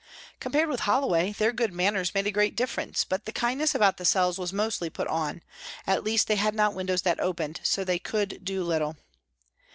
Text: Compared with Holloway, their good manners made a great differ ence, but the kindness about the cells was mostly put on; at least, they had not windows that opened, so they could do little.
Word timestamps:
Compared 0.39 0.67
with 0.67 0.79
Holloway, 0.89 1.31
their 1.33 1.51
good 1.53 1.71
manners 1.71 2.15
made 2.15 2.25
a 2.25 2.31
great 2.31 2.55
differ 2.55 2.81
ence, 2.81 3.03
but 3.03 3.25
the 3.25 3.31
kindness 3.31 3.75
about 3.75 3.97
the 3.97 4.03
cells 4.03 4.39
was 4.39 4.51
mostly 4.51 4.89
put 4.89 5.07
on; 5.07 5.43
at 5.85 6.03
least, 6.03 6.27
they 6.27 6.37
had 6.37 6.55
not 6.55 6.73
windows 6.73 7.03
that 7.03 7.19
opened, 7.19 7.59
so 7.61 7.83
they 7.83 7.99
could 7.99 8.43
do 8.43 8.63
little. 8.63 8.97